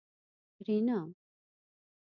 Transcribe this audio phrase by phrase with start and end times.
[0.67, 1.01] رینا